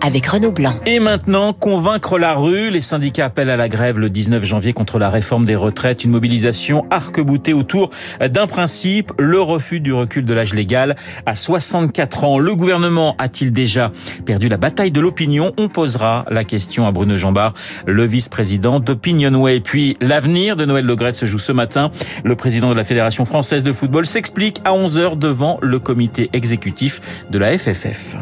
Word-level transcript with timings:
avec 0.00 0.26
Renaud 0.26 0.52
Blanc. 0.52 0.74
Et 0.86 0.98
maintenant, 0.98 1.52
convaincre 1.52 2.18
la 2.18 2.34
rue. 2.34 2.70
Les 2.70 2.80
syndicats 2.80 3.26
appellent 3.26 3.50
à 3.50 3.56
la 3.56 3.68
grève 3.68 3.98
le 3.98 4.10
19 4.10 4.44
janvier 4.44 4.72
contre 4.72 4.98
la 4.98 5.10
réforme 5.10 5.44
des 5.44 5.56
retraites. 5.56 6.04
Une 6.04 6.10
mobilisation 6.10 6.86
arc-boutée 6.90 7.52
autour 7.52 7.90
d'un 8.20 8.46
principe, 8.46 9.12
le 9.18 9.40
refus 9.40 9.80
du 9.80 9.92
recul 9.92 10.24
de 10.24 10.34
l'âge 10.34 10.54
légal 10.54 10.96
à 11.26 11.34
64 11.34 12.24
ans. 12.24 12.38
Le 12.38 12.54
gouvernement 12.54 13.14
a-t-il 13.18 13.52
déjà 13.52 13.92
perdu 14.24 14.48
la 14.48 14.56
bataille 14.56 14.90
de 14.90 15.00
l'opinion? 15.00 15.52
On 15.58 15.68
posera 15.68 16.24
la 16.30 16.44
question 16.44 16.86
à 16.86 16.92
Bruno 16.92 17.16
Jambard, 17.16 17.54
le 17.86 18.04
vice-président 18.04 18.80
d'Opinionway. 18.80 19.60
Puis, 19.60 19.96
l'avenir 20.00 20.56
de 20.56 20.64
Noël 20.64 20.84
Legrette 20.84 21.16
se 21.16 21.26
joue 21.26 21.38
ce 21.38 21.52
matin. 21.52 21.90
Le 22.24 22.36
président 22.36 22.70
de 22.70 22.74
la 22.74 22.84
Fédération 22.84 23.24
française 23.24 23.62
de 23.62 23.72
football 23.72 24.06
s'explique 24.06 24.60
à 24.64 24.72
11h 24.72 25.18
devant 25.18 25.58
le 25.62 25.78
comité 25.78 26.30
exécutif 26.32 27.00
de 27.30 27.38
la 27.38 27.58
FFF. 27.58 28.16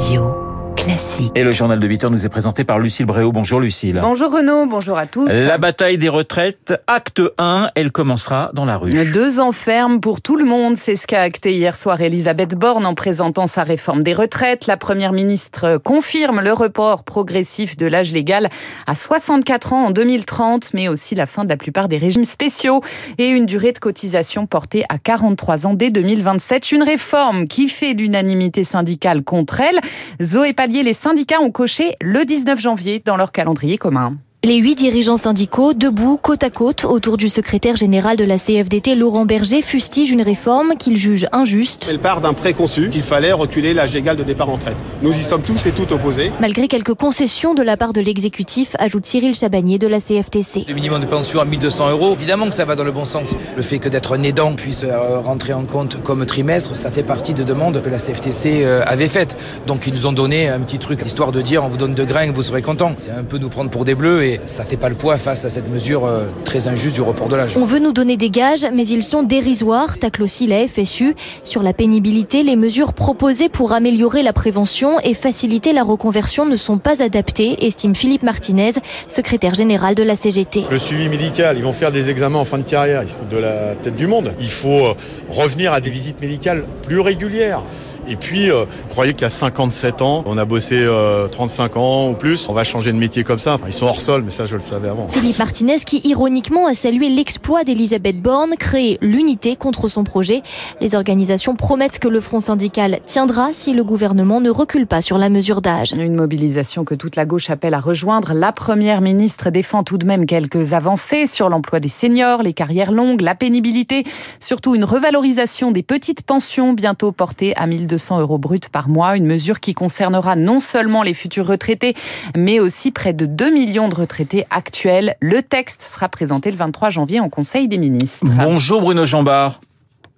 Radio. 0.00 0.39
Classique. 0.80 1.30
Et 1.34 1.42
le 1.42 1.50
journal 1.50 1.78
de 1.78 1.86
8 1.86 2.04
heures 2.04 2.10
nous 2.10 2.24
est 2.24 2.30
présenté 2.30 2.64
par 2.64 2.78
Lucille 2.78 3.04
Bréau. 3.04 3.32
Bonjour 3.32 3.60
Lucille. 3.60 3.98
Bonjour 4.00 4.32
Renaud, 4.32 4.64
bonjour 4.64 4.96
à 4.96 5.04
tous. 5.04 5.28
La 5.28 5.58
bataille 5.58 5.98
des 5.98 6.08
retraites, 6.08 6.72
acte 6.86 7.20
1, 7.36 7.72
elle 7.74 7.92
commencera 7.92 8.50
dans 8.54 8.64
la 8.64 8.78
rue. 8.78 8.90
Deux 9.12 9.40
ans 9.40 9.52
ferme 9.52 10.00
pour 10.00 10.22
tout 10.22 10.36
le 10.36 10.46
monde, 10.46 10.78
c'est 10.78 10.96
ce 10.96 11.06
qu'a 11.06 11.20
acté 11.20 11.52
hier 11.52 11.76
soir 11.76 12.00
Elisabeth 12.00 12.54
Borne 12.54 12.86
en 12.86 12.94
présentant 12.94 13.46
sa 13.46 13.62
réforme 13.62 14.02
des 14.02 14.14
retraites. 14.14 14.66
La 14.66 14.78
première 14.78 15.12
ministre 15.12 15.76
confirme 15.76 16.40
le 16.40 16.54
report 16.54 17.04
progressif 17.04 17.76
de 17.76 17.84
l'âge 17.84 18.12
légal 18.12 18.48
à 18.86 18.94
64 18.94 19.74
ans 19.74 19.84
en 19.86 19.90
2030, 19.90 20.72
mais 20.72 20.88
aussi 20.88 21.14
la 21.14 21.26
fin 21.26 21.44
de 21.44 21.50
la 21.50 21.58
plupart 21.58 21.88
des 21.88 21.98
régimes 21.98 22.24
spéciaux 22.24 22.80
et 23.18 23.28
une 23.28 23.44
durée 23.44 23.72
de 23.72 23.78
cotisation 23.78 24.46
portée 24.46 24.84
à 24.88 24.96
43 24.96 25.66
ans 25.66 25.74
dès 25.74 25.90
2027. 25.90 26.72
Une 26.72 26.82
réforme 26.82 27.46
qui 27.46 27.68
fait 27.68 27.92
l'unanimité 27.92 28.64
syndicale 28.64 29.22
contre 29.22 29.60
elle. 29.60 29.80
Zoé 30.22 30.54
les 30.70 30.94
syndicats 30.94 31.40
ont 31.40 31.50
coché 31.50 31.96
le 32.00 32.24
19 32.24 32.58
janvier 32.60 33.02
dans 33.04 33.16
leur 33.16 33.32
calendrier 33.32 33.76
commun. 33.76 34.16
Les 34.42 34.56
huit 34.56 34.74
dirigeants 34.74 35.18
syndicaux, 35.18 35.74
debout, 35.74 36.16
côte 36.16 36.42
à 36.44 36.48
côte, 36.48 36.86
autour 36.86 37.18
du 37.18 37.28
secrétaire 37.28 37.76
général 37.76 38.16
de 38.16 38.24
la 38.24 38.38
CFDT, 38.38 38.94
Laurent 38.94 39.26
Berger, 39.26 39.60
fustigent 39.60 40.12
une 40.12 40.22
réforme 40.22 40.78
qu'ils 40.78 40.96
jugent 40.96 41.26
injuste. 41.32 41.88
Elle 41.90 41.98
part 41.98 42.22
d'un 42.22 42.32
préconçu 42.32 42.88
qu'il 42.88 43.02
fallait 43.02 43.32
reculer 43.32 43.74
l'âge 43.74 43.94
égal 43.94 44.16
de 44.16 44.22
départ 44.22 44.48
en 44.48 44.54
retraite. 44.54 44.78
Nous 45.02 45.12
y 45.12 45.22
sommes 45.24 45.42
tous 45.42 45.66
et 45.66 45.72
toutes 45.72 45.92
opposés. 45.92 46.32
Malgré 46.40 46.68
quelques 46.68 46.94
concessions 46.94 47.52
de 47.52 47.62
la 47.62 47.76
part 47.76 47.92
de 47.92 48.00
l'exécutif, 48.00 48.76
ajoute 48.78 49.04
Cyril 49.04 49.34
Chabagnier 49.34 49.76
de 49.76 49.86
la 49.86 50.00
CFTC. 50.00 50.64
Le 50.66 50.72
minimum 50.72 51.02
de 51.02 51.06
pension 51.06 51.40
à 51.40 51.44
1200 51.44 51.90
euros, 51.90 52.14
évidemment 52.14 52.48
que 52.48 52.54
ça 52.54 52.64
va 52.64 52.76
dans 52.76 52.84
le 52.84 52.92
bon 52.92 53.04
sens. 53.04 53.34
Le 53.56 53.62
fait 53.62 53.78
que 53.78 53.90
d'être 53.90 54.18
un 54.18 54.22
aidant 54.22 54.54
puisse 54.54 54.84
euh, 54.84 55.20
rentrer 55.20 55.52
en 55.52 55.66
compte 55.66 56.02
comme 56.02 56.24
trimestre, 56.24 56.76
ça 56.76 56.90
fait 56.90 57.02
partie 57.02 57.34
de 57.34 57.42
demandes 57.42 57.82
que 57.82 57.90
la 57.90 57.98
CFTC 57.98 58.62
euh, 58.64 58.82
avait 58.86 59.08
faites. 59.08 59.36
Donc 59.66 59.86
ils 59.86 59.92
nous 59.92 60.06
ont 60.06 60.14
donné 60.14 60.48
un 60.48 60.60
petit 60.60 60.78
truc, 60.78 61.02
histoire 61.04 61.30
de 61.30 61.42
dire 61.42 61.62
on 61.62 61.68
vous 61.68 61.76
donne 61.76 61.92
de 61.92 62.04
grains, 62.04 62.32
vous 62.32 62.42
serez 62.42 62.62
content. 62.62 62.94
C'est 62.96 63.10
un 63.10 63.24
peu 63.24 63.36
nous 63.36 63.50
prendre 63.50 63.68
pour 63.68 63.84
des 63.84 63.94
bleus 63.94 64.24
et 64.24 64.29
ça 64.46 64.64
fait 64.64 64.76
pas 64.76 64.88
le 64.88 64.94
poids 64.94 65.16
face 65.16 65.44
à 65.44 65.50
cette 65.50 65.68
mesure 65.68 66.04
euh, 66.04 66.26
très 66.44 66.68
injuste 66.68 66.94
du 66.94 67.00
report 67.00 67.28
de 67.28 67.36
l'âge. 67.36 67.56
On 67.56 67.64
veut 67.64 67.78
nous 67.78 67.92
donner 67.92 68.16
des 68.16 68.30
gages, 68.30 68.66
mais 68.72 68.86
ils 68.86 69.02
sont 69.02 69.22
dérisoires, 69.22 69.98
tacle 69.98 70.22
aussi 70.22 70.46
la 70.46 70.66
FSU. 70.68 71.14
Sur 71.44 71.62
la 71.62 71.72
pénibilité, 71.72 72.42
les 72.42 72.56
mesures 72.56 72.92
proposées 72.92 73.48
pour 73.48 73.72
améliorer 73.72 74.22
la 74.22 74.32
prévention 74.32 75.00
et 75.00 75.14
faciliter 75.14 75.72
la 75.72 75.82
reconversion 75.82 76.44
ne 76.44 76.56
sont 76.56 76.78
pas 76.78 77.02
adaptées, 77.02 77.64
estime 77.66 77.94
Philippe 77.94 78.22
Martinez, 78.22 78.72
secrétaire 79.08 79.54
général 79.54 79.94
de 79.94 80.02
la 80.02 80.16
CGT. 80.16 80.64
Le 80.70 80.78
suivi 80.78 81.08
médical, 81.08 81.56
ils 81.56 81.64
vont 81.64 81.72
faire 81.72 81.92
des 81.92 82.10
examens 82.10 82.38
en 82.38 82.44
fin 82.44 82.58
de 82.58 82.64
carrière, 82.64 83.02
ils 83.02 83.08
se 83.08 83.16
foutent 83.16 83.28
de 83.28 83.38
la 83.38 83.74
tête 83.74 83.96
du 83.96 84.06
monde. 84.06 84.34
Il 84.40 84.50
faut 84.50 84.86
euh, 84.86 84.94
revenir 85.30 85.72
à 85.72 85.80
des 85.80 85.90
visites 85.90 86.20
médicales 86.20 86.64
plus 86.82 87.00
régulières. 87.00 87.62
Et 88.10 88.16
puis, 88.16 88.50
euh, 88.50 88.64
vous 88.64 88.88
croyez 88.88 89.14
qu'à 89.14 89.30
57 89.30 90.02
ans, 90.02 90.24
on 90.26 90.36
a 90.36 90.44
bossé 90.44 90.74
euh, 90.74 91.28
35 91.28 91.76
ans 91.76 92.10
ou 92.10 92.14
plus, 92.14 92.48
on 92.48 92.52
va 92.52 92.64
changer 92.64 92.92
de 92.92 92.98
métier 92.98 93.22
comme 93.22 93.38
ça 93.38 93.56
Ils 93.68 93.72
sont 93.72 93.86
hors 93.86 94.00
sol, 94.00 94.22
mais 94.24 94.32
ça, 94.32 94.46
je 94.46 94.56
le 94.56 94.62
savais 94.62 94.88
avant. 94.88 95.06
Philippe 95.06 95.38
Martinez, 95.38 95.76
qui 95.86 96.00
ironiquement 96.02 96.66
a 96.66 96.74
salué 96.74 97.08
l'exploit 97.08 97.62
d'Elisabeth 97.62 98.20
Borne, 98.20 98.56
créer 98.58 98.98
l'unité 99.00 99.54
contre 99.54 99.86
son 99.86 100.02
projet. 100.02 100.42
Les 100.80 100.96
organisations 100.96 101.54
promettent 101.54 102.00
que 102.00 102.08
le 102.08 102.20
front 102.20 102.40
syndical 102.40 102.98
tiendra 103.06 103.50
si 103.52 103.74
le 103.74 103.84
gouvernement 103.84 104.40
ne 104.40 104.50
recule 104.50 104.88
pas 104.88 105.02
sur 105.02 105.16
la 105.16 105.28
mesure 105.28 105.62
d'âge. 105.62 105.92
Une 105.92 106.16
mobilisation 106.16 106.84
que 106.84 106.96
toute 106.96 107.14
la 107.14 107.26
gauche 107.26 107.48
appelle 107.48 107.74
à 107.74 107.80
rejoindre. 107.80 108.34
La 108.34 108.50
première 108.50 109.02
ministre 109.02 109.50
défend 109.50 109.84
tout 109.84 109.98
de 109.98 110.06
même 110.06 110.26
quelques 110.26 110.72
avancées 110.72 111.28
sur 111.28 111.48
l'emploi 111.48 111.78
des 111.78 111.86
seniors, 111.86 112.42
les 112.42 112.54
carrières 112.54 112.90
longues, 112.90 113.20
la 113.20 113.36
pénibilité, 113.36 114.02
surtout 114.40 114.74
une 114.74 114.84
revalorisation 114.84 115.70
des 115.70 115.84
petites 115.84 116.22
pensions 116.22 116.72
bientôt 116.72 117.12
portée 117.12 117.56
à 117.56 117.68
1200 117.68 117.99
euros 118.08 118.38
bruts 118.38 118.60
par 118.72 118.88
mois, 118.88 119.16
une 119.16 119.26
mesure 119.26 119.60
qui 119.60 119.74
concernera 119.74 120.36
non 120.36 120.60
seulement 120.60 121.02
les 121.02 121.14
futurs 121.14 121.46
retraités, 121.46 121.94
mais 122.36 122.60
aussi 122.60 122.90
près 122.90 123.12
de 123.12 123.26
2 123.26 123.50
millions 123.50 123.88
de 123.88 123.94
retraités 123.94 124.46
actuels. 124.50 125.16
Le 125.20 125.42
texte 125.42 125.82
sera 125.82 126.08
présenté 126.08 126.50
le 126.50 126.56
23 126.56 126.90
janvier 126.90 127.20
en 127.20 127.28
Conseil 127.28 127.68
des 127.68 127.78
ministres. 127.78 128.26
Bonjour 128.36 128.80
Bruno 128.80 129.04
Jambard. 129.04 129.60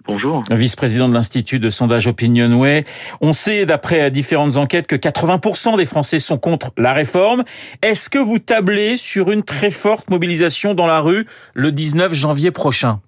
Bonjour. 0.07 0.43
Vice-président 0.51 1.09
de 1.09 1.15
l'Institut 1.15 1.61
de 1.61 1.71
sondage 1.71 2.09
Opinionway. 2.09 2.85
On 3.21 3.33
sait, 3.33 3.67
d'après 3.67 4.11
différentes 4.11 4.57
enquêtes, 4.57 4.89
que 4.89 4.97
80% 4.97 5.77
des 5.77 5.87
Français 5.87 6.19
sont 6.19 6.39
contre 6.39 6.73
la 6.77 6.93
réforme. 6.93 7.45
Est-ce 7.83 8.11
que 8.11 8.19
vous 8.19 8.41
tablez 8.41 8.97
sur 8.97 9.31
une 9.31 9.45
très 9.45 9.71
forte 9.71 10.11
mobilisation 10.11 10.75
dans 10.75 10.87
la 10.87 11.01
rue 11.01 11.27
le 11.55 11.71
19 11.71 12.15
janvier 12.15 12.51
prochain? 12.51 13.01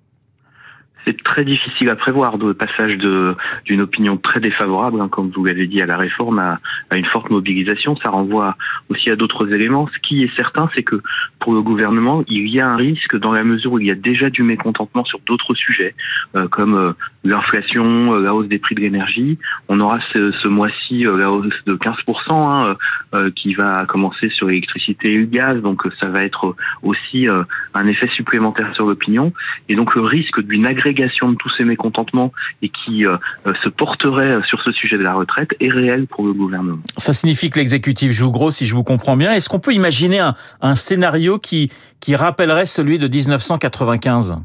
C'est 1.06 1.22
très 1.22 1.44
difficile 1.44 1.90
à 1.90 1.96
prévoir 1.96 2.38
de 2.38 2.52
passage 2.52 2.96
de 2.96 3.36
d'une 3.64 3.80
opinion 3.80 4.16
très 4.16 4.40
défavorable, 4.40 5.00
hein, 5.00 5.08
comme 5.08 5.30
vous 5.30 5.44
l'avez 5.44 5.66
dit, 5.66 5.80
à 5.80 5.86
la 5.86 5.96
réforme, 5.96 6.38
à, 6.38 6.60
à, 6.90 6.96
une 6.96 7.04
forte 7.06 7.30
mobilisation. 7.30 7.96
Ça 7.96 8.10
renvoie 8.10 8.56
aussi 8.88 9.10
à 9.10 9.16
d'autres 9.16 9.52
éléments. 9.52 9.88
Ce 9.94 9.98
qui 10.00 10.24
est 10.24 10.36
certain, 10.36 10.68
c'est 10.74 10.82
que 10.82 11.00
pour 11.40 11.52
le 11.52 11.62
gouvernement, 11.62 12.24
il 12.28 12.48
y 12.48 12.60
a 12.60 12.68
un 12.68 12.76
risque 12.76 13.16
dans 13.18 13.32
la 13.32 13.44
mesure 13.44 13.72
où 13.72 13.78
il 13.78 13.86
y 13.86 13.90
a 13.90 13.94
déjà 13.94 14.30
du 14.30 14.42
mécontentement 14.42 15.04
sur 15.04 15.20
d'autres 15.26 15.54
sujets, 15.54 15.94
euh, 16.36 16.48
comme 16.48 16.74
euh, 16.74 16.92
l'inflation, 17.22 18.14
euh, 18.14 18.20
la 18.20 18.34
hausse 18.34 18.48
des 18.48 18.58
prix 18.58 18.74
de 18.74 18.80
l'énergie. 18.80 19.38
On 19.68 19.80
aura 19.80 20.00
ce, 20.12 20.32
ce 20.32 20.48
mois-ci 20.48 21.04
la 21.04 21.30
hausse 21.30 21.54
de 21.66 21.74
15% 21.74 22.74
hein, 23.12 23.30
qui 23.34 23.54
va 23.54 23.84
commencer 23.86 24.30
sur 24.30 24.46
l'électricité 24.46 25.12
et 25.12 25.18
le 25.18 25.26
gaz, 25.26 25.60
donc 25.60 25.82
ça 26.00 26.08
va 26.08 26.22
être 26.22 26.54
aussi 26.82 27.26
un 27.74 27.86
effet 27.86 28.08
supplémentaire 28.08 28.74
sur 28.74 28.86
l'opinion. 28.86 29.32
Et 29.68 29.74
donc 29.74 29.94
le 29.94 30.02
risque 30.02 30.40
d'une 30.40 30.66
agrégation 30.66 30.93
de 30.94 31.34
tous 31.36 31.50
ces 31.56 31.64
mécontentements 31.64 32.32
et 32.62 32.70
qui 32.70 33.06
euh, 33.06 33.16
se 33.62 33.68
porterait 33.68 34.38
sur 34.46 34.60
ce 34.62 34.72
sujet 34.72 34.96
de 34.96 35.02
la 35.02 35.14
retraite 35.14 35.50
est 35.60 35.70
réel 35.70 36.06
pour 36.06 36.24
le 36.24 36.32
gouvernement. 36.32 36.78
Ça 36.96 37.12
signifie 37.12 37.50
que 37.50 37.58
l'exécutif 37.58 38.12
joue 38.12 38.30
gros, 38.30 38.50
si 38.50 38.66
je 38.66 38.74
vous 38.74 38.84
comprends 38.84 39.16
bien. 39.16 39.32
Est-ce 39.32 39.48
qu'on 39.48 39.60
peut 39.60 39.74
imaginer 39.74 40.20
un, 40.60 40.74
scénario 40.74 41.38
qui 41.38 41.70
rappellerait 42.14 42.66
celui 42.66 42.98
de 42.98 43.08
1995 43.08 44.38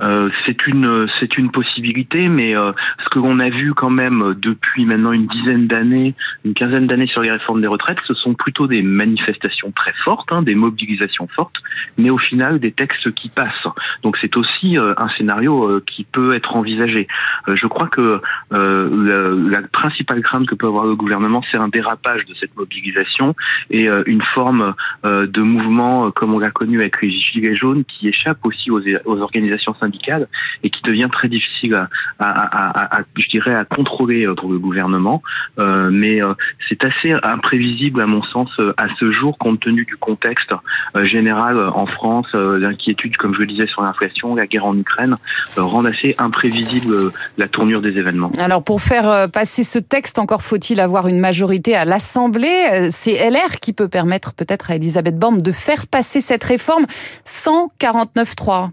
euh, 0.00 0.30
c'est 0.46 0.66
une 0.66 1.08
c'est 1.18 1.38
une 1.38 1.50
possibilité, 1.50 2.28
mais 2.28 2.56
euh, 2.56 2.72
ce 3.02 3.08
que 3.08 3.18
l'on 3.18 3.40
a 3.40 3.50
vu 3.50 3.74
quand 3.74 3.90
même 3.90 4.34
depuis 4.36 4.84
maintenant 4.84 5.12
une 5.12 5.26
dizaine 5.26 5.66
d'années, 5.66 6.14
une 6.44 6.54
quinzaine 6.54 6.86
d'années 6.86 7.08
sur 7.08 7.22
les 7.22 7.30
réformes 7.30 7.60
des 7.60 7.66
retraites, 7.66 7.98
ce 8.06 8.14
sont 8.14 8.34
plutôt 8.34 8.66
des 8.68 8.82
manifestations 8.82 9.72
très 9.72 9.92
fortes, 10.04 10.32
hein, 10.32 10.42
des 10.42 10.54
mobilisations 10.54 11.26
fortes, 11.34 11.56
mais 11.96 12.10
au 12.10 12.18
final 12.18 12.60
des 12.60 12.70
textes 12.70 13.12
qui 13.14 13.28
passent. 13.28 13.66
Donc 14.02 14.16
c'est 14.20 14.36
aussi 14.36 14.78
euh, 14.78 14.92
un 14.98 15.08
scénario 15.16 15.80
qui 15.86 16.04
peut 16.04 16.34
être 16.34 16.54
envisagé. 16.56 17.08
je 17.48 17.66
crois 17.66 17.88
que 17.88 18.20
la, 18.50 19.60
la, 19.60 19.62
principale 19.68 20.22
crainte 20.22 20.46
que 20.46 20.54
peut 20.54 20.66
avoir 20.66 20.86
le 20.86 20.94
gouvernement, 20.94 21.42
c'est 21.50 21.58
un 21.58 21.68
dérapage 21.68 22.24
de 22.26 22.34
cette 22.34 22.56
mobilisation 22.56 23.34
et 23.70 23.88
une 24.06 24.22
forme 24.34 24.74
de 25.04 25.42
mouvement 25.42 26.10
comme 26.10 26.34
on 26.34 26.38
l'a 26.38 26.50
connu 26.50 26.80
avec 26.80 27.00
les 27.02 27.10
gilets 27.10 27.54
jaunes 27.54 27.84
qui 27.84 28.08
échappe 28.08 28.38
aussi 28.44 28.70
aux, 28.70 28.80
aux 29.04 29.20
organisations 29.20 29.74
syndicales 29.74 29.87
et 30.62 30.70
qui 30.70 30.82
devient 30.82 31.08
très 31.10 31.28
difficile 31.28 31.86
à, 32.18 33.00
je 33.16 33.28
dirais, 33.28 33.54
à 33.54 33.64
contrôler 33.64 34.26
pour 34.36 34.50
le 34.50 34.58
gouvernement. 34.58 35.22
Euh, 35.58 35.90
mais 35.92 36.22
euh, 36.22 36.34
c'est 36.68 36.84
assez 36.84 37.14
imprévisible 37.22 38.00
à 38.00 38.06
mon 38.06 38.22
sens 38.22 38.50
à 38.76 38.86
ce 38.98 39.12
jour, 39.12 39.38
compte 39.38 39.60
tenu 39.60 39.84
du 39.84 39.96
contexte 39.96 40.52
euh, 40.96 41.04
général 41.04 41.58
en 41.58 41.86
France, 41.86 42.26
l'inquiétude, 42.34 43.16
comme 43.16 43.34
je 43.34 43.40
le 43.40 43.46
disais, 43.46 43.66
sur 43.66 43.82
l'inflation, 43.82 44.34
la 44.34 44.46
guerre 44.46 44.66
en 44.66 44.76
Ukraine, 44.76 45.16
rendent 45.56 45.86
assez 45.86 46.14
imprévisible 46.18 47.12
la 47.36 47.48
tournure 47.48 47.80
des 47.80 47.98
événements. 47.98 48.30
Alors 48.38 48.62
pour 48.62 48.82
faire 48.82 49.28
passer 49.30 49.64
ce 49.64 49.78
texte, 49.78 50.18
encore 50.18 50.42
faut-il 50.42 50.80
avoir 50.80 51.08
une 51.08 51.20
majorité 51.20 51.74
à 51.74 51.84
l'Assemblée. 51.84 52.90
C'est 52.90 53.30
LR 53.30 53.58
qui 53.60 53.72
peut 53.72 53.88
permettre 53.88 54.34
peut-être 54.34 54.70
à 54.70 54.76
Elisabeth 54.76 55.18
Borne 55.18 55.40
de 55.40 55.52
faire 55.52 55.86
passer 55.86 56.20
cette 56.20 56.44
réforme 56.44 56.86
sans 57.24 57.70
49-3. 57.80 58.70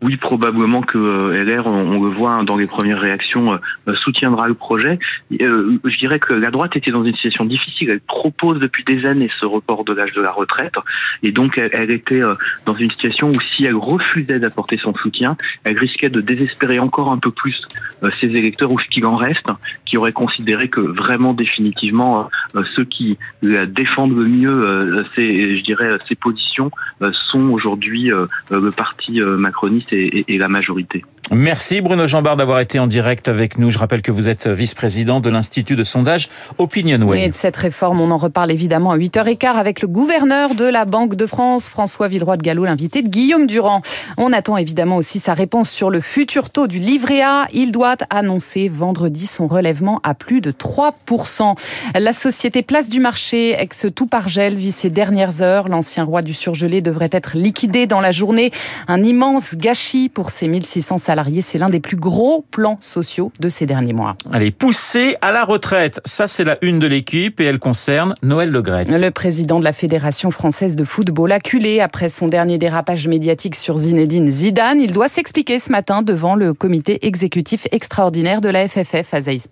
Oui, 0.00 0.16
probablement 0.16 0.82
que 0.82 0.96
euh, 0.96 1.44
LR, 1.44 1.66
on, 1.66 2.00
le 2.00 2.08
voit 2.08 2.30
hein, 2.30 2.44
dans 2.44 2.56
les 2.56 2.68
premières 2.68 3.00
réactions, 3.00 3.58
euh, 3.88 3.94
soutiendra 3.94 4.46
le 4.46 4.54
projet. 4.54 5.00
Euh, 5.42 5.76
je 5.84 5.98
dirais 5.98 6.20
que 6.20 6.34
la 6.34 6.52
droite 6.52 6.76
était 6.76 6.92
dans 6.92 7.02
une 7.02 7.14
situation 7.14 7.44
difficile. 7.44 7.90
Elle 7.90 8.00
propose 8.00 8.60
depuis 8.60 8.84
des 8.84 9.06
années 9.06 9.28
ce 9.40 9.44
report 9.44 9.82
de 9.84 9.92
l'âge 9.92 10.12
de 10.12 10.20
la 10.20 10.30
retraite, 10.30 10.74
et 11.24 11.32
donc 11.32 11.58
elle, 11.58 11.70
elle 11.72 11.90
était 11.90 12.20
dans 12.64 12.74
une 12.74 12.88
situation 12.90 13.30
où 13.30 13.40
si 13.40 13.64
elle 13.64 13.74
refusait 13.74 14.38
d'apporter 14.38 14.76
son 14.76 14.94
soutien, 14.94 15.36
elle 15.64 15.76
risquait 15.76 16.10
de 16.10 16.20
désespérer 16.20 16.78
encore 16.78 17.10
un 17.10 17.18
peu 17.18 17.32
plus 17.32 17.60
ses 18.20 18.28
électeurs 18.28 18.70
ou 18.70 18.78
ce 18.78 18.86
qu'il 18.86 19.04
en 19.04 19.16
reste, 19.16 19.46
qui 19.84 19.96
auraient 19.96 20.12
considéré 20.12 20.68
que 20.68 20.80
vraiment 20.80 21.34
définitivement 21.34 22.30
ceux 22.76 22.84
qui 22.84 23.18
défendent 23.42 24.16
le 24.16 24.26
mieux, 24.26 25.04
ces, 25.16 25.56
je 25.56 25.62
dirais, 25.64 25.90
ces 26.08 26.14
positions 26.14 26.70
sont 27.30 27.50
aujourd'hui 27.50 28.10
le 28.50 28.70
parti 28.70 29.20
macroniste 29.20 29.87
et, 29.92 30.38
la 30.38 30.48
majorité. 30.48 31.04
Merci 31.30 31.82
Bruno 31.82 32.06
Jambard 32.06 32.36
d'avoir 32.38 32.58
été 32.60 32.78
en 32.78 32.86
direct 32.86 33.28
avec 33.28 33.58
nous. 33.58 33.68
Je 33.68 33.78
rappelle 33.78 34.00
que 34.00 34.10
vous 34.10 34.30
êtes 34.30 34.48
vice-président 34.48 35.20
de 35.20 35.28
l'Institut 35.28 35.76
de 35.76 35.84
sondage 35.84 36.30
Opinionway. 36.56 37.22
Et 37.22 37.28
de 37.28 37.34
cette 37.34 37.56
réforme, 37.56 38.00
on 38.00 38.10
en 38.10 38.16
reparle 38.16 38.50
évidemment 38.50 38.92
à 38.92 38.96
8h15 38.96 39.56
avec 39.56 39.82
le 39.82 39.88
gouverneur 39.88 40.54
de 40.54 40.64
la 40.64 40.86
Banque 40.86 41.16
de 41.16 41.26
France, 41.26 41.68
François 41.68 42.08
Villeroy 42.08 42.38
de 42.38 42.42
Gallo, 42.42 42.64
l'invité 42.64 43.02
de 43.02 43.08
Guillaume 43.08 43.46
Durand. 43.46 43.82
On 44.16 44.32
attend 44.32 44.56
évidemment 44.56 44.96
aussi 44.96 45.18
sa 45.18 45.34
réponse 45.34 45.68
sur 45.70 45.90
le 45.90 46.00
futur 46.00 46.48
taux 46.48 46.66
du 46.66 46.78
livret 46.78 47.20
A. 47.20 47.46
Il 47.52 47.72
doit 47.72 47.96
annoncer 48.08 48.70
vendredi 48.70 49.26
son 49.26 49.46
relèvement 49.46 50.00
à 50.04 50.14
plus 50.14 50.40
de 50.40 50.50
3%. 50.50 51.58
La 51.94 52.14
société 52.14 52.62
Place 52.62 52.88
du 52.88 53.00
Marché, 53.00 53.54
ex 53.58 53.84
Toupargel, 53.94 54.54
vit 54.54 54.72
ses 54.72 54.88
dernières 54.88 55.42
heures. 55.42 55.68
L'ancien 55.68 56.04
roi 56.04 56.22
du 56.22 56.32
surgelé 56.32 56.80
devrait 56.80 57.10
être 57.12 57.36
liquidé 57.36 57.86
dans 57.86 58.00
la 58.00 58.12
journée. 58.12 58.50
Un 58.86 59.02
immense 59.02 59.56
gâchis 59.56 60.08
pour 60.08 60.30
ses 60.30 60.48
1600 60.48 60.96
salariés 60.96 61.17
c'est 61.40 61.58
l'un 61.58 61.68
des 61.68 61.80
plus 61.80 61.96
gros 61.96 62.44
plans 62.50 62.78
sociaux 62.80 63.32
de 63.40 63.48
ces 63.48 63.66
derniers 63.66 63.92
mois. 63.92 64.16
Allez, 64.32 64.50
pousser 64.50 65.16
à 65.20 65.32
la 65.32 65.44
retraite. 65.44 66.00
Ça, 66.04 66.28
c'est 66.28 66.44
la 66.44 66.58
une 66.62 66.78
de 66.78 66.86
l'équipe 66.86 67.40
et 67.40 67.44
elle 67.44 67.58
concerne 67.58 68.14
Noël 68.22 68.50
Le 68.50 68.62
Gret. 68.62 68.84
Le 68.84 69.10
président 69.10 69.58
de 69.58 69.64
la 69.64 69.72
Fédération 69.72 70.30
française 70.30 70.76
de 70.76 70.84
football 70.84 71.32
acculé 71.32 71.80
après 71.80 72.08
son 72.08 72.28
dernier 72.28 72.58
dérapage 72.58 73.08
médiatique 73.08 73.54
sur 73.54 73.76
Zinedine 73.76 74.30
Zidane. 74.30 74.80
Il 74.80 74.92
doit 74.92 75.08
s'expliquer 75.08 75.58
ce 75.58 75.70
matin 75.70 76.02
devant 76.02 76.34
le 76.34 76.54
comité 76.54 77.06
exécutif 77.06 77.66
extraordinaire 77.72 78.40
de 78.40 78.48
la 78.48 78.68
FFF 78.68 79.14
à 79.14 79.20
Zaïs. 79.22 79.48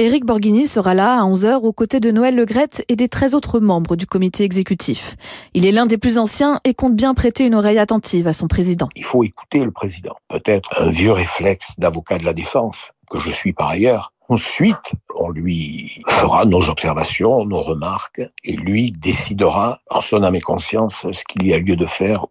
Éric 0.00 0.24
Borghini 0.24 0.68
sera 0.68 0.94
là 0.94 1.20
à 1.20 1.24
11h 1.24 1.54
aux 1.64 1.72
côtés 1.72 1.98
de 1.98 2.12
Noël 2.12 2.36
Legrette 2.36 2.84
et 2.86 2.94
des 2.94 3.08
13 3.08 3.34
autres 3.34 3.58
membres 3.58 3.96
du 3.96 4.06
comité 4.06 4.44
exécutif. 4.44 5.16
Il 5.54 5.66
est 5.66 5.72
l'un 5.72 5.86
des 5.86 5.98
plus 5.98 6.18
anciens 6.18 6.60
et 6.62 6.72
compte 6.72 6.94
bien 6.94 7.14
prêter 7.14 7.44
une 7.44 7.56
oreille 7.56 7.80
attentive 7.80 8.28
à 8.28 8.32
son 8.32 8.46
président. 8.46 8.86
Il 8.94 9.02
faut 9.02 9.24
écouter 9.24 9.64
le 9.64 9.72
président. 9.72 10.14
Peut-être 10.28 10.80
un 10.80 10.90
vieux 10.90 11.10
réflexe 11.10 11.72
d'avocat 11.78 12.18
de 12.18 12.24
la 12.24 12.32
défense, 12.32 12.92
que 13.10 13.18
je 13.18 13.30
suis 13.30 13.52
par 13.52 13.70
ailleurs. 13.70 14.12
Ensuite, 14.28 14.92
on 15.18 15.30
lui 15.30 16.00
fera 16.06 16.44
nos 16.44 16.68
observations, 16.68 17.44
nos 17.44 17.62
remarques, 17.62 18.22
et 18.44 18.52
lui 18.52 18.92
décidera 18.92 19.80
en 19.90 20.00
son 20.00 20.22
âme 20.22 20.36
et 20.36 20.40
conscience 20.40 21.06
ce 21.10 21.24
qu'il 21.24 21.44
y 21.44 21.52
a 21.52 21.58
lieu 21.58 21.74
de 21.74 21.86
faire 21.86 22.24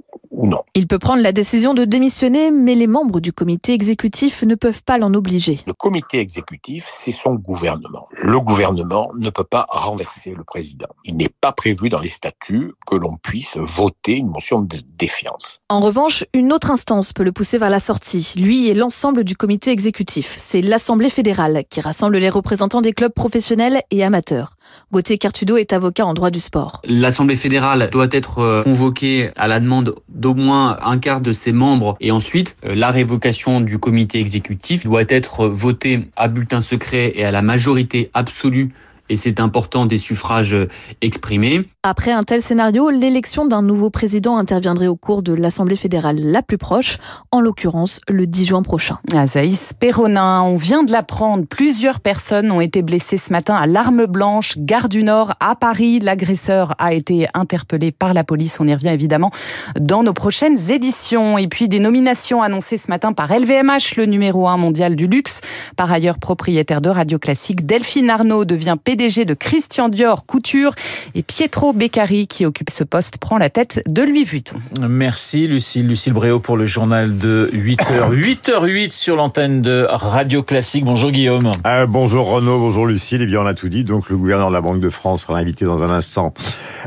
non. 0.45 0.63
Il 0.75 0.87
peut 0.87 0.99
prendre 0.99 1.23
la 1.23 1.31
décision 1.31 1.73
de 1.73 1.85
démissionner, 1.85 2.51
mais 2.51 2.75
les 2.75 2.87
membres 2.87 3.19
du 3.19 3.33
comité 3.33 3.73
exécutif 3.73 4.43
ne 4.43 4.55
peuvent 4.55 4.83
pas 4.83 4.97
l'en 4.97 5.13
obliger. 5.13 5.59
Le 5.65 5.73
comité 5.73 6.19
exécutif, 6.19 6.87
c'est 6.89 7.11
son 7.11 7.35
gouvernement. 7.35 8.07
Le 8.11 8.39
gouvernement 8.39 9.11
ne 9.17 9.29
peut 9.29 9.43
pas 9.43 9.65
renverser 9.69 10.33
le 10.37 10.43
président. 10.43 10.87
Il 11.05 11.17
n'est 11.17 11.33
pas 11.41 11.51
prévu 11.51 11.89
dans 11.89 11.99
les 11.99 12.09
statuts 12.09 12.73
que 12.85 12.95
l'on 12.95 13.17
puisse 13.17 13.57
voter 13.57 14.17
une 14.17 14.29
motion 14.29 14.61
de 14.61 14.77
défiance. 14.97 15.59
En 15.69 15.79
revanche, 15.79 16.23
une 16.33 16.53
autre 16.53 16.71
instance 16.71 17.13
peut 17.13 17.23
le 17.23 17.31
pousser 17.31 17.57
vers 17.57 17.69
la 17.69 17.79
sortie, 17.79 18.33
lui 18.37 18.67
et 18.67 18.73
l'ensemble 18.73 19.23
du 19.23 19.35
comité 19.35 19.71
exécutif. 19.71 20.37
C'est 20.39 20.61
l'Assemblée 20.61 21.09
fédérale 21.09 21.63
qui 21.69 21.81
rassemble 21.81 22.17
les 22.17 22.29
représentants 22.29 22.81
des 22.81 22.93
clubs 22.93 23.13
professionnels 23.13 23.81
et 23.91 24.03
amateurs. 24.03 24.57
Gauthier 24.91 25.17
Cartudo 25.17 25.57
est 25.57 25.73
avocat 25.73 26.05
en 26.05 26.13
droit 26.13 26.29
du 26.29 26.39
sport. 26.39 26.81
L'Assemblée 26.83 27.35
fédérale 27.35 27.89
doit 27.91 28.07
être 28.11 28.39
euh, 28.39 28.63
convoquée 28.63 29.31
à 29.35 29.47
la 29.47 29.59
demande 29.59 29.95
d'au 30.27 30.33
moins 30.33 30.77
un 30.81 30.97
quart 30.97 31.21
de 31.21 31.31
ses 31.31 31.53
membres. 31.53 31.95
Et 32.01 32.11
ensuite 32.11 32.57
euh, 32.65 32.75
la 32.75 32.91
révocation 32.91 33.61
du 33.61 33.79
comité 33.79 34.19
exécutif 34.19 34.83
doit 34.83 35.05
être 35.07 35.47
votée 35.47 36.09
à 36.17 36.27
bulletin 36.27 36.59
secret 36.59 37.13
et 37.15 37.23
à 37.23 37.31
la 37.31 37.41
majorité 37.41 38.11
absolue 38.13 38.73
et 39.09 39.17
c'est 39.17 39.39
important 39.39 39.85
des 39.85 39.97
suffrages 39.97 40.55
exprimés. 41.01 41.65
Après 41.83 42.11
un 42.11 42.23
tel 42.23 42.41
scénario, 42.41 42.89
l'élection 42.89 43.45
d'un 43.45 43.61
nouveau 43.61 43.89
président 43.89 44.37
interviendrait 44.37 44.87
au 44.87 44.95
cours 44.95 45.23
de 45.23 45.33
l'Assemblée 45.33 45.75
fédérale 45.75 46.19
la 46.19 46.41
plus 46.41 46.57
proche, 46.57 46.97
en 47.31 47.39
l'occurrence 47.39 47.99
le 48.09 48.27
10 48.27 48.45
juin 48.45 48.61
prochain. 48.61 48.99
Azaïs 49.13 49.73
Perronin, 49.73 50.41
on 50.41 50.55
vient 50.55 50.83
de 50.83 50.91
l'apprendre, 50.91 51.45
plusieurs 51.45 51.99
personnes 51.99 52.51
ont 52.51 52.61
été 52.61 52.81
blessées 52.81 53.17
ce 53.17 53.31
matin 53.31 53.55
à 53.55 53.67
l'arme 53.67 54.05
blanche, 54.05 54.57
gare 54.57 54.89
du 54.89 55.03
Nord, 55.03 55.31
à 55.39 55.55
Paris. 55.55 55.99
L'agresseur 55.99 56.73
a 56.77 56.93
été 56.93 57.27
interpellé 57.33 57.91
par 57.91 58.13
la 58.13 58.23
police, 58.23 58.59
on 58.59 58.67
y 58.67 58.73
revient 58.73 58.89
évidemment 58.89 59.31
dans 59.79 60.03
nos 60.03 60.13
prochaines 60.13 60.71
éditions. 60.71 61.37
Et 61.37 61.47
puis 61.47 61.67
des 61.67 61.79
nominations 61.79 62.41
annoncées 62.41 62.77
ce 62.77 62.89
matin 62.89 63.13
par 63.13 63.31
LVMH, 63.31 63.95
le 63.97 64.05
numéro 64.05 64.47
1 64.47 64.57
mondial 64.57 64.95
du 64.95 65.07
luxe. 65.07 65.41
Par 65.75 65.91
ailleurs 65.91 66.19
propriétaire 66.19 66.81
de 66.81 66.89
Radio 66.89 67.19
Classique, 67.19 67.65
Delphine 67.65 68.09
Arnaud 68.09 68.45
devient 68.45 68.75
PDG 68.97 69.25
de 69.25 69.35
Christian 69.35 69.89
Dior 69.89 70.25
Couture 70.25 70.73
et 71.13 71.21
Pietro 71.21 71.71
Beccari 71.71 72.25
qui 72.25 72.47
occupe 72.47 72.71
ce 72.71 72.83
poste 72.83 73.19
prend 73.19 73.37
la 73.37 73.51
tête 73.51 73.83
de 73.87 74.01
Louis 74.01 74.23
Vuitton. 74.23 74.55
Merci 74.89 75.47
Lucille, 75.47 75.87
Lucille 75.87 76.13
Bréau 76.13 76.39
pour 76.39 76.57
le 76.57 76.65
journal 76.65 77.15
de 77.15 77.51
8h. 77.53 78.11
8h08 78.11 78.91
sur 78.97 79.15
l'antenne 79.15 79.61
de 79.61 79.85
Radio 79.87 80.41
Classique. 80.41 80.83
Bonjour 80.83 81.11
Guillaume. 81.11 81.51
Euh, 81.67 81.85
bonjour 81.85 82.27
Renaud, 82.27 82.57
bonjour 82.57 82.87
Lucille. 82.87 83.21
Eh 83.21 83.27
bien 83.27 83.41
on 83.41 83.45
a 83.45 83.53
tout 83.53 83.69
dit, 83.69 83.83
donc 83.83 84.09
le 84.09 84.17
gouverneur 84.17 84.47
de 84.49 84.53
la 84.53 84.61
Banque 84.61 84.79
de 84.79 84.89
France 84.89 85.27
sera 85.27 85.37
invité 85.37 85.65
dans 85.65 85.83
un 85.83 85.91
instant 85.91 86.33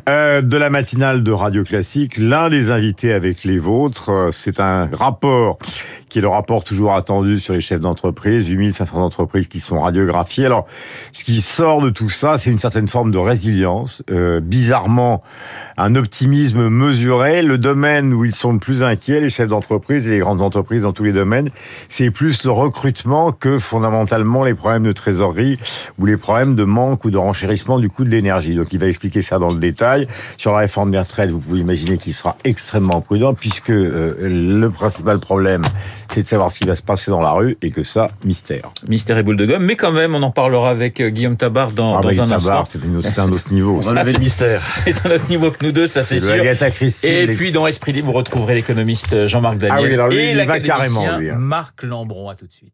euh, 0.09 0.43
de 0.43 0.57
la 0.57 0.69
matinale 0.69 1.23
de 1.23 1.31
Radio 1.31 1.63
Classique. 1.63 2.17
L'un 2.17 2.51
des 2.51 2.73
invités 2.73 3.13
avec 3.13 3.45
les 3.45 3.59
vôtres, 3.59 4.11
euh, 4.11 4.31
c'est 4.33 4.59
un 4.59 4.89
rapport 4.93 5.59
qui 6.09 6.19
est 6.19 6.23
le 6.23 6.29
rapport 6.29 6.65
toujours 6.65 6.95
attendu 6.95 7.39
sur 7.39 7.55
les 7.55 7.61
chefs 7.61 7.81
d'entreprise, 7.81 8.49
8500 8.49 8.99
entreprises 8.99 9.47
qui 9.47 9.61
sont 9.61 9.79
radiographiées. 9.79 10.45
Alors, 10.45 10.67
ce 11.13 11.23
qui 11.23 11.41
sort 11.41 11.81
de 11.81 11.89
tout 11.89 12.00
ça, 12.09 12.39
c'est 12.39 12.51
une 12.51 12.59
certaine 12.59 12.89
forme 12.89 13.11
de 13.11 13.19
résilience, 13.19 14.03
euh, 14.11 14.41
bizarrement 14.41 15.23
un 15.77 15.95
optimisme 15.95 16.69
mesuré. 16.69 17.43
Le 17.43 17.59
domaine 17.59 18.15
où 18.15 18.25
ils 18.25 18.35
sont 18.35 18.53
le 18.53 18.59
plus 18.59 18.83
inquiets, 18.83 19.21
les 19.21 19.31
chefs 19.31 19.49
d'entreprise 19.49 20.09
et 20.09 20.11
les 20.11 20.19
grandes 20.19 20.43
entreprises 20.43 20.83
dans 20.83 20.93
tous 20.93 21.05
les 21.05 21.13
domaines, 21.13 21.51
c'est 21.89 22.11
plus 22.11 22.45
le 22.45 22.51
recrutement 22.51 23.33
que 23.33 23.59
fondamentalement 23.59 24.45
les 24.45 24.55
problèmes 24.55 24.85
de 24.85 24.93
trésorerie 24.93 25.59
ou 25.99 26.07
les 26.07 26.17
problèmes 26.17 26.55
de 26.55 26.65
manque 26.65 27.05
ou 27.05 27.11
de 27.11 27.19
renchérissement 27.19 27.79
du 27.79 27.89
coût 27.89 28.05
de 28.05 28.11
l'énergie. 28.11 28.55
Donc 28.55 28.73
il 28.73 28.79
va 28.79 28.87
expliquer 28.87 29.23
ça 29.23 29.39
dans 29.39 29.51
le 29.51 29.59
détail. 29.59 30.07
Sur 30.37 30.53
la 30.53 30.59
réforme 30.59 30.91
des 30.91 30.99
retraites, 30.99 31.31
vous 31.31 31.39
pouvez 31.39 31.61
imaginer 31.61 31.99
qu'il 31.99 32.15
sera 32.15 32.37
extrêmement 32.45 33.01
prudent 33.01 33.35
puisque 33.35 33.71
euh, 33.71 34.15
le 34.21 34.71
principal 34.71 35.19
problème, 35.19 35.63
c'est 36.13 36.23
de 36.23 36.29
savoir 36.29 36.51
ce 36.51 36.59
qui 36.59 36.67
va 36.67 36.77
se 36.77 36.83
passer 36.83 37.11
dans 37.11 37.21
la 37.21 37.33
rue 37.33 37.57
et 37.63 37.71
que 37.71 37.83
ça, 37.83 38.09
mystère. 38.25 38.71
Mystère 38.89 39.19
et 39.19 39.23
boule 39.23 39.37
de 39.37 39.47
gomme, 39.47 39.65
mais 39.65 39.77
quand 39.77 39.93
même, 39.93 40.15
on 40.15 40.23
en 40.23 40.31
parlera 40.31 40.71
avec 40.71 41.01
euh, 41.01 41.11
Guillaume 41.11 41.37
Tabar 41.37 41.73
dans, 41.73 41.90
ah, 41.99 42.03
dans 42.03 42.21
un 42.21 42.33
instant. 42.33 42.65
C'est 43.01 43.19
un 43.19 43.29
autre 43.29 43.53
niveau. 43.53 43.81
on 43.85 43.97
avait 43.97 44.13
le 44.13 44.19
mystère. 44.29 44.63
C'est 44.85 45.07
un 45.07 45.11
autre 45.13 45.29
niveau 45.29 45.51
que 45.51 45.65
nous 45.65 45.73
deux, 45.73 45.87
ça 45.87 46.03
c'est 46.03 46.19
sûr. 46.21 46.35
et 46.35 47.27
puis 47.35 47.53
dans 47.53 47.67
Esprit 47.67 47.93
Libre, 47.93 48.09
vous 48.09 48.13
retrouverez 48.13 48.55
l'économiste 48.55 49.27
Jean-Marc 49.27 49.59
Daniel 49.59 49.79
ah 49.79 49.83
oui, 49.83 49.95
alors 49.95 50.09
lui, 50.09 50.17
et 50.19 50.31
il 50.33 50.47
va 50.47 50.61
carrément, 50.61 51.19
lui, 51.19 51.31
hein. 51.31 51.37
Marc 51.37 51.83
Lambron. 51.83 52.29
À 52.29 52.35
tout 52.35 52.47
de 52.47 52.53
suite. 52.53 52.73